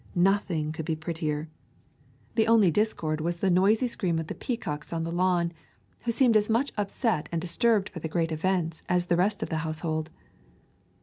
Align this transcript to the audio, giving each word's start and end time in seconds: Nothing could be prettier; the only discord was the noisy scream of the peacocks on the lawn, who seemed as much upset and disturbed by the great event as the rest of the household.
Nothing 0.15 0.71
could 0.71 0.85
be 0.87 0.95
prettier; 0.95 1.47
the 2.33 2.47
only 2.47 2.71
discord 2.71 3.21
was 3.21 3.37
the 3.37 3.51
noisy 3.51 3.85
scream 3.85 4.17
of 4.17 4.25
the 4.25 4.33
peacocks 4.33 4.91
on 4.91 5.03
the 5.03 5.11
lawn, 5.11 5.53
who 6.05 6.11
seemed 6.11 6.35
as 6.35 6.49
much 6.49 6.71
upset 6.75 7.29
and 7.31 7.39
disturbed 7.39 7.93
by 7.93 7.99
the 7.99 8.09
great 8.09 8.31
event 8.31 8.81
as 8.89 9.05
the 9.05 9.15
rest 9.15 9.43
of 9.43 9.49
the 9.49 9.57
household. 9.57 10.09